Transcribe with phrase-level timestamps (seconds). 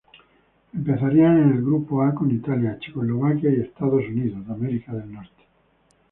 [0.73, 4.39] Empezarían en el grupo A con Italia, Checoslovaquia y Estados Unidos.